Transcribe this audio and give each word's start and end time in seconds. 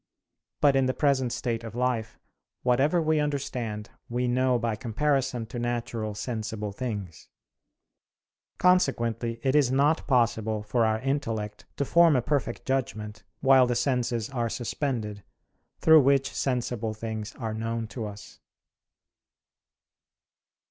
But 0.61 0.75
in 0.75 0.87
the 0.87 0.95
present 0.95 1.31
state 1.31 1.63
of 1.63 1.75
life 1.75 2.17
whatever 2.63 2.99
we 2.99 3.19
understand, 3.19 3.91
we 4.09 4.27
know 4.27 4.57
by 4.57 4.75
comparison 4.75 5.45
to 5.45 5.59
natural 5.59 6.15
sensible 6.15 6.71
things. 6.71 7.29
Consequently 8.57 9.39
it 9.43 9.53
is 9.53 9.71
not 9.71 10.07
possible 10.07 10.63
for 10.63 10.87
our 10.87 10.99
intellect 11.01 11.65
to 11.77 11.85
form 11.85 12.15
a 12.15 12.21
perfect 12.23 12.65
judgment, 12.65 13.21
while 13.41 13.67
the 13.67 13.75
senses 13.75 14.27
are 14.31 14.49
suspended, 14.49 15.23
through 15.81 16.01
which 16.01 16.33
sensible 16.33 16.95
things 16.95 17.35
are 17.35 17.53
known 17.53 17.85
to 17.89 18.07
us. 18.07 18.39